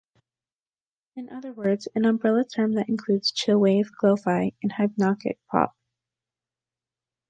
[1.15, 5.75] In other words, an umbrella term that includes chillwave, glo-fi, and hypnagogic pop.